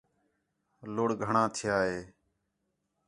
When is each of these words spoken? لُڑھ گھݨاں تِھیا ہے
لُڑھ 0.93 1.15
گھݨاں 1.23 1.47
تِھیا 1.55 1.77
ہے 1.87 1.99